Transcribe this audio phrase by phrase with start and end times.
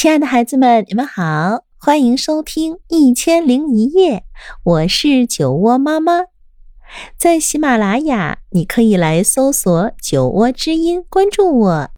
[0.00, 4.16] 亲爱的孩子们，你们好，欢迎收听《一千零一夜》，
[4.64, 6.22] 我是酒窝妈妈。
[7.18, 11.90] 在喜马拉雅，你可以来搜索“酒窝之音”，关注我。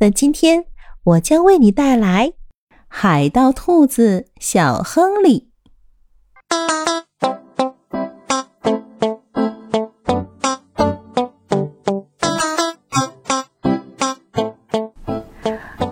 [0.00, 0.66] 那今天
[1.02, 2.28] 我将为你带来
[2.86, 5.48] 《海盗兔子小亨利》。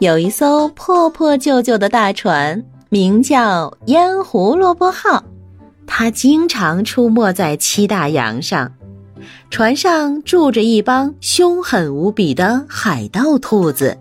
[0.08, 5.22] 有一艘破破旧旧的大船，名叫“烟胡萝卜号”，
[5.86, 8.72] 它经常出没在七大洋上。
[9.50, 13.98] 船上住着一帮凶狠无比的海盗兔子。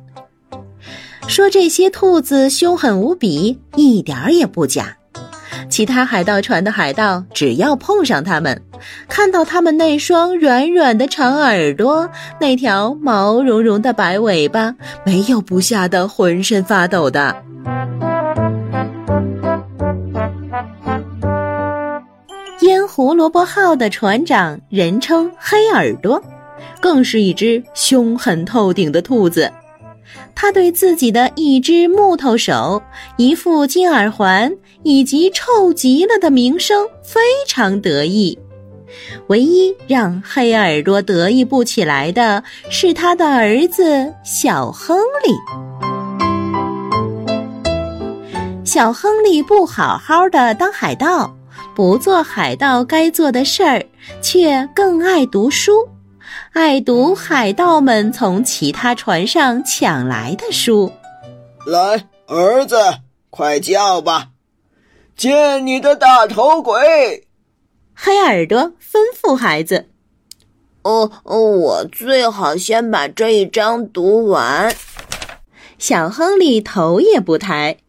[1.27, 4.95] 说这些兔子凶狠无比，一点儿也不假。
[5.69, 8.61] 其他海盗船的海盗，只要碰上他们，
[9.07, 12.09] 看到他们那双软软的长耳朵，
[12.39, 17.35] 那条毛茸茸的白尾巴，没有不吓得浑身发抖的。
[22.61, 26.21] 烟胡萝卜号的船长人称黑耳朵，
[26.81, 29.51] 更是一只凶狠透顶的兔子。
[30.33, 32.81] 他对自己的一只木头手、
[33.17, 34.51] 一副金耳环
[34.83, 38.37] 以及臭极了的名声非常得意。
[39.27, 45.33] 唯一让黑耳朵得意不起来的是他的儿子小亨利。
[48.63, 51.35] 小亨利不好好的当海盗，
[51.75, 53.85] 不做海盗该做的事儿，
[54.21, 55.87] 却更爱读书。
[56.53, 60.91] 爱读海盗们从其他船上抢来的书。
[61.65, 62.75] 来，儿子，
[63.29, 64.29] 快叫吧！
[65.15, 67.26] 见你的大头鬼！
[67.99, 69.87] 黑耳朵吩咐孩子。
[70.83, 74.73] 哦哦，我最好先把这一章读完。
[75.79, 77.79] 小亨利头也不抬，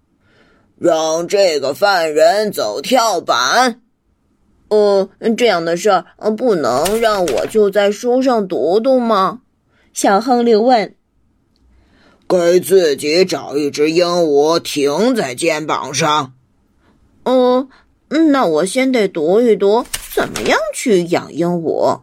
[0.79, 3.83] 让这个犯人走跳板。
[4.69, 9.43] 哦，这样的事儿，不能让我就在书上读读吗？
[9.93, 10.95] 小亨利问。
[12.27, 16.33] 给自己找一只鹦鹉停在肩膀上。
[17.25, 17.69] 哦，
[18.09, 19.87] 那我先得读一读，
[20.19, 22.01] 怎么样去养鹦鹉？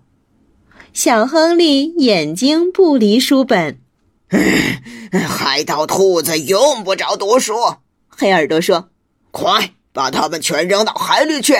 [0.94, 3.78] 小亨利眼睛不离书本。
[5.28, 7.54] 海盗兔子用不着读书。
[8.08, 8.88] 黑耳朵说
[9.32, 11.58] ：“快把它们全扔到海里去。”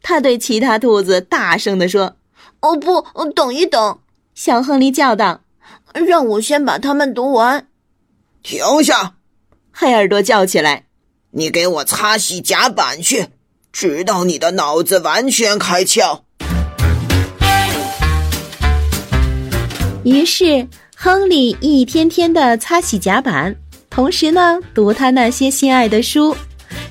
[0.00, 2.16] 他对其他兔子大声地说
[2.60, 3.04] ：“哦不，
[3.34, 3.98] 等一等！”
[4.34, 5.42] 小亨利叫道
[5.92, 7.68] ：“让我先把它们读完。”
[8.42, 9.16] 停下！
[9.70, 10.86] 黑耳朵叫起来
[11.32, 13.28] ：“你给我擦洗甲板去，
[13.72, 16.20] 直到你的脑子完全开窍。”
[20.04, 20.66] 于是，
[20.96, 23.56] 亨利一天天的擦洗甲板，
[23.88, 26.36] 同时呢，读他那些心爱的书，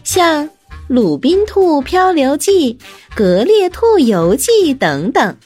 [0.04, 0.50] 像。
[0.94, 2.74] 《鲁滨兔漂流记》
[3.16, 5.38] 《格列兔游记》等等。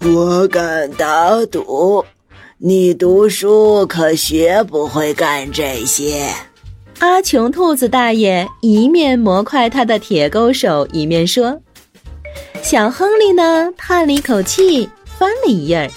[0.00, 2.04] 我敢打赌，
[2.58, 6.28] 你读书可学不会干这些。
[7.02, 11.60] 阿穷兔子大爷一面磨快他的铁钩手，一面说
[12.62, 15.90] ：“小亨利呢？”叹了一口气，翻了一页儿。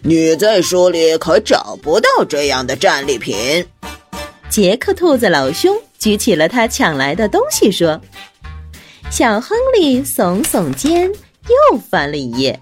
[0.00, 3.62] 你在书里可找不到这样的战利品。
[4.48, 8.00] 杰克兔子老兄举起了他抢来的东西，说
[9.12, 12.58] ：“小亨利耸耸肩，又翻了一页。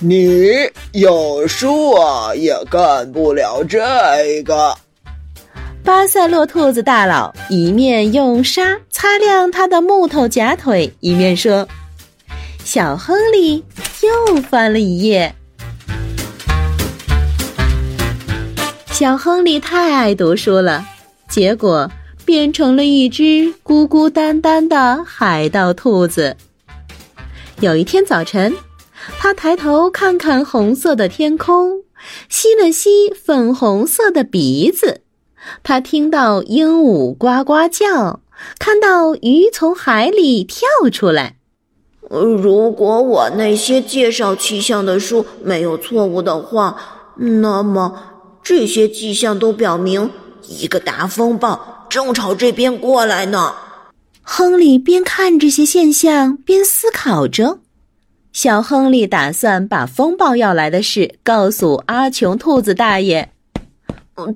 [0.00, 4.76] 你有书啊，也干不了这个。”
[5.84, 11.66] 巴塞洛兔子大佬一面用沙擦亮他的木头假腿，一面说
[12.64, 13.64] ：“小亨利
[14.02, 15.34] 又翻了一页。”
[18.92, 20.86] 小亨利太爱读书了，
[21.28, 21.90] 结果
[22.24, 26.36] 变成了一只孤孤单单的海盗兔子。
[27.58, 28.54] 有一天早晨，
[29.18, 31.82] 他抬头看看红色的天空，
[32.28, 35.01] 吸了吸粉红色的鼻子。
[35.62, 38.20] 他听到鹦鹉呱呱叫，
[38.58, 41.36] 看到鱼从海里跳出来。
[42.10, 46.76] 如果我那些介绍气象的书没有错误的话，
[47.16, 48.08] 那么。
[48.42, 50.10] 这些迹象都表明，
[50.48, 53.54] 一个大风暴正朝这边过来呢。
[54.20, 57.60] 亨利边看这些现象边思考着。
[58.32, 63.32] 小亨利打算把风暴要来的事告诉阿琼兔子大爷。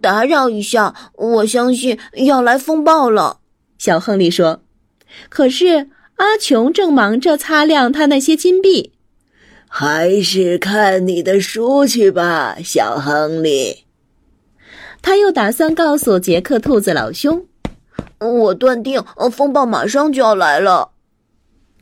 [0.01, 3.41] 打扰一下，我相信要来风暴了。
[3.79, 4.63] 小亨利说。
[5.29, 8.93] 可是阿穷正忙着擦亮他那些金币。
[9.69, 13.85] 还是看你的书去吧，小亨利。
[15.03, 17.47] 他又打算告诉杰克兔子老兄
[18.19, 20.91] ：“我断定，风暴马上就要来了。”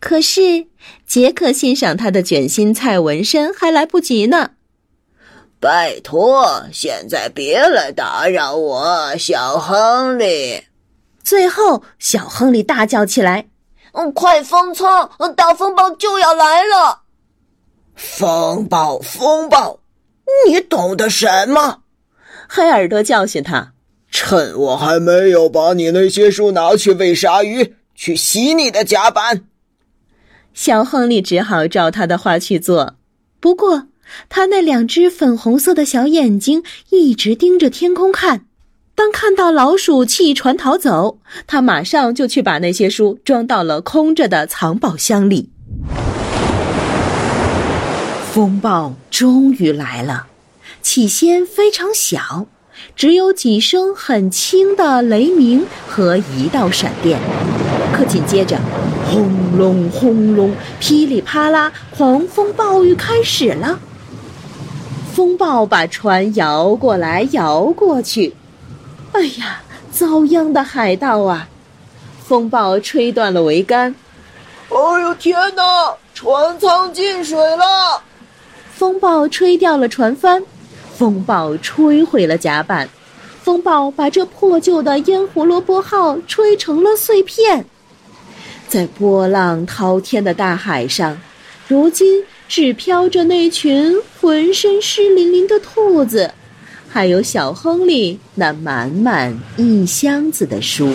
[0.00, 0.66] 可是
[1.06, 4.50] 杰克欣赏他的卷心菜纹身还来不及呢。
[5.64, 10.62] 拜托，现在别来打扰我，小亨利！
[11.22, 13.48] 最后，小亨利大叫起来
[13.92, 15.10] ：“嗯，快封仓！
[15.34, 17.04] 大风暴就要来了！”
[17.96, 19.80] 风暴，风暴，
[20.46, 21.78] 你懂得什么？
[22.46, 23.72] 黑耳朵教训他
[24.12, 29.46] ：“趁我还没有把你那些书拿去喂鲨鱼，去洗你的甲板。”
[30.52, 32.96] 小亨利只好照他的话去做。
[33.40, 33.86] 不过，
[34.28, 38.46] 他那两只粉红色的小眼睛一直盯着天空看。
[38.96, 45.50] 当看到老鼠弃船逃走，他马上就去把那些书装到了空着的藏宝箱里。
[48.32, 50.26] 风暴终于来了，
[50.80, 52.46] 起先非常小，
[52.94, 57.18] 只有几声很轻的雷鸣和一道闪电。
[57.92, 58.58] 可紧接着，
[59.08, 63.78] 轰隆轰隆，噼里啪啦，狂风暴雨开始了。
[65.14, 68.34] 风暴把船摇过来，摇过去。
[69.12, 69.62] 哎呀，
[69.92, 71.48] 遭殃的海盗啊！
[72.26, 73.94] 风暴吹断了桅杆。
[74.70, 78.02] 哎呦天哪，船舱进水了！
[78.74, 80.42] 风暴吹掉了船帆，
[80.96, 82.88] 风暴吹毁了甲板，
[83.40, 87.64] 风暴把这破旧的烟胡萝卜号吹成了碎片。
[88.66, 91.20] 在波浪滔天的大海上，
[91.68, 96.30] 如今只飘着那群浑身湿淋淋的兔子。
[96.88, 100.94] 还有小亨利那满满一箱子的书。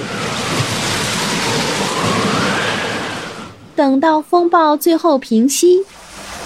[3.76, 5.84] 等到风暴最后平息，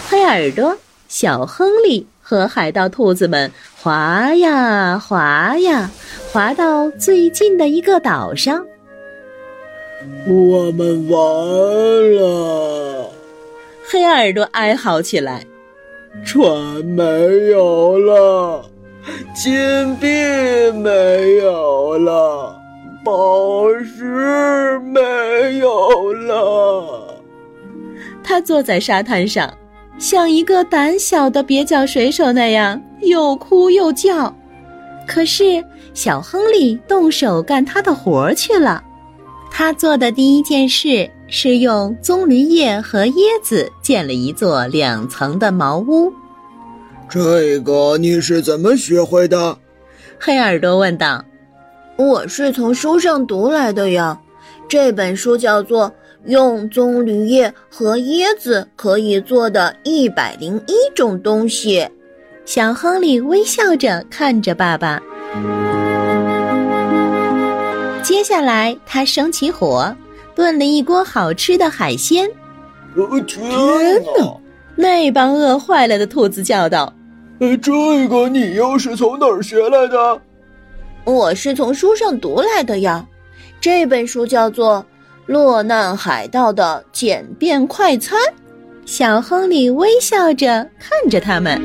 [0.10, 0.76] 黑耳朵、
[1.08, 5.92] 小亨利和海盗兔子们划呀划呀，
[6.32, 8.66] 划到最近的一个岛上。
[10.28, 11.20] 我们完
[12.16, 12.53] 了！
[13.94, 15.46] 黑耳朵哀嚎起来
[16.26, 16.52] ：“船
[16.84, 17.04] 没
[17.52, 18.68] 有了。”
[19.36, 20.08] 金币
[20.82, 22.60] 没有了，
[23.06, 27.22] 宝石没有了。
[28.24, 29.56] 他坐在沙滩上，
[30.00, 34.36] 像一个胆小的蹩脚水手那样，又哭又叫。
[35.08, 35.64] 可是
[35.94, 38.84] 小亨利动手干他的活去了。
[39.52, 46.12] 他做的第一件事是用棕榈叶和椰子建了一座两层的茅屋。
[47.10, 49.58] 这个你是怎么学会的？
[50.20, 51.24] 黑耳朵问道。
[51.96, 54.20] 我是从书上读来的呀。
[54.68, 55.90] 这本书叫做
[56.26, 61.80] 《用棕榈叶和椰子可以做的一百零一种东西》。
[62.46, 65.02] 小亨利微笑着看着爸爸。
[68.02, 69.96] 接下来，他生起火，
[70.36, 72.30] 炖了一锅好吃的海鲜。
[73.28, 73.42] 天
[74.18, 74.40] 哪！
[74.76, 76.94] 那帮饿坏了的兔子叫道。
[77.40, 77.72] 呃这
[78.08, 80.22] 个你又是从哪儿学来的？
[81.04, 83.06] 我是从书上读来的呀。
[83.60, 84.78] 这本书叫做
[85.26, 88.20] 《落难海盗的简便快餐》。
[88.86, 91.62] 小亨利微笑着看着他们。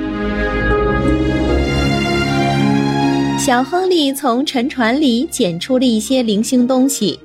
[3.38, 7.19] 小亨利从沉船里捡出了一些零星东西，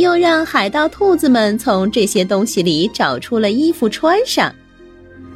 [0.00, 4.50] 又让海盗兔子们从这些东西里找出了衣服穿上。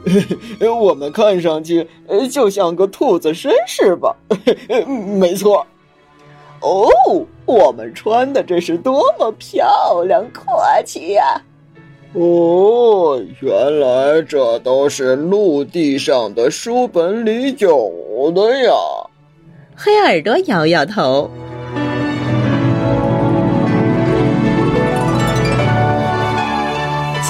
[0.80, 1.86] 我们看上去
[2.30, 4.16] 就像个兔子绅士吧？
[5.18, 5.66] 没错。
[6.60, 6.88] 哦，
[7.44, 11.40] 我们穿的这是多么漂亮、阔气呀！
[12.14, 18.72] 哦，原来这都是陆地上的书本里有的呀。
[19.76, 21.28] 黑耳朵摇摇头。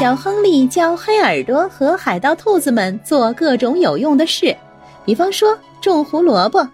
[0.05, 4.55] 小亨利教黑耳朵和海盗兔子们做各种有用的事，
[5.03, 6.69] 比方说种胡萝卜，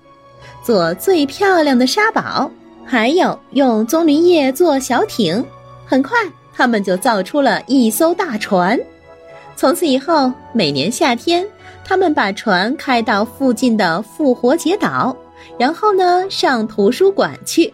[0.64, 2.50] 做最漂亮的沙堡，
[2.84, 5.46] 还有用棕榈叶做小艇。
[5.87, 6.18] 很快，
[6.52, 8.76] 他们就造出了一艘大船。
[9.54, 11.46] 从此以后，每年夏天，
[11.84, 15.16] 他们把船开到附近的复活节岛，
[15.56, 17.72] 然后呢，上图书馆去。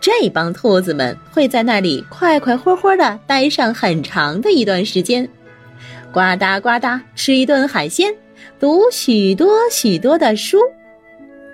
[0.00, 5.28] 这帮兔子们会在那里快快活活的待上很长的一段时间，
[6.12, 8.14] 呱嗒呱嗒吃一顿海鲜，
[8.60, 10.58] 读许多许多的书。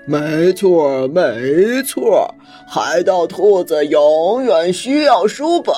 [0.07, 2.35] 没错，没错，
[2.67, 5.75] 海盗兔子永远需要书本。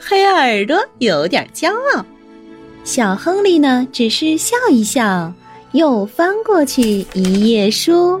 [0.00, 2.04] 黑耳朵有点骄傲，
[2.82, 5.32] 小亨利呢，只是笑一笑，
[5.72, 8.20] 又翻过去一页书。